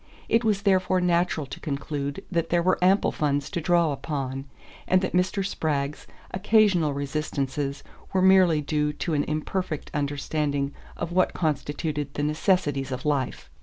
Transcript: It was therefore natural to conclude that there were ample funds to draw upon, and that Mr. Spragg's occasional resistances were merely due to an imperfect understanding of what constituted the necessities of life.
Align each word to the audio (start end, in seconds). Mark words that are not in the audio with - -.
It 0.27 0.43
was 0.43 0.63
therefore 0.63 0.99
natural 0.99 1.45
to 1.45 1.59
conclude 1.59 2.25
that 2.31 2.49
there 2.49 2.63
were 2.63 2.79
ample 2.81 3.11
funds 3.11 3.51
to 3.51 3.61
draw 3.61 3.91
upon, 3.91 4.45
and 4.87 4.99
that 5.03 5.13
Mr. 5.13 5.45
Spragg's 5.45 6.07
occasional 6.31 6.91
resistances 6.91 7.83
were 8.11 8.23
merely 8.23 8.61
due 8.61 8.93
to 8.93 9.13
an 9.13 9.23
imperfect 9.25 9.91
understanding 9.93 10.73
of 10.97 11.11
what 11.11 11.35
constituted 11.35 12.15
the 12.15 12.23
necessities 12.23 12.91
of 12.91 13.05
life. 13.05 13.51